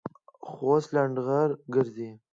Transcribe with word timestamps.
خو 0.49 0.53
اوس 0.73 0.85
لنډغر 0.95 1.49
گرځي. 1.73 2.09